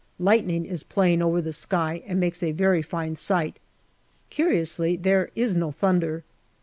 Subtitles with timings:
[0.17, 3.57] Lightning is playing over the sky and makes a very fine sight;
[4.31, 6.23] curiously, there is no thunder.